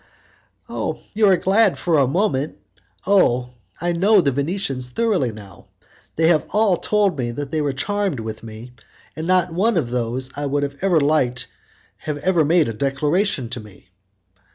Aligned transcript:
"You 0.67 1.27
are 1.27 1.37
glad 1.37 1.77
for 1.77 1.99
a 1.99 2.07
moment. 2.07 2.57
Oh! 3.05 3.51
I 3.79 3.91
know 3.91 4.19
the 4.19 4.31
Venetians 4.31 4.89
thoroughly 4.89 5.31
now. 5.31 5.67
They 6.15 6.27
have 6.29 6.47
all 6.53 6.77
told 6.77 7.19
me 7.19 7.29
that 7.33 7.51
they 7.51 7.61
were 7.61 7.71
charmed 7.71 8.19
with 8.19 8.41
me, 8.41 8.71
and 9.15 9.27
not 9.27 9.53
one 9.53 9.77
of 9.77 9.91
those 9.91 10.35
I 10.35 10.47
would 10.47 10.63
have 10.63 10.81
liked 10.81 11.49
ever 12.07 12.43
made 12.43 12.67
a 12.67 12.73
declaration 12.73 13.47
to 13.49 13.59
me." 13.59 13.89